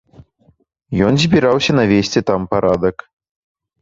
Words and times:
Ён 1.09 1.13
збіраўся 1.25 1.71
навесці 1.81 2.19
там 2.31 2.41
парадак. 2.55 2.95